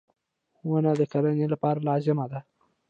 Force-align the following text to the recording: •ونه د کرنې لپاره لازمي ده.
•ونه 0.69 0.91
د 0.99 1.01
کرنې 1.11 1.47
لپاره 1.53 1.85
لازمي 1.87 2.25
ده. 2.31 2.39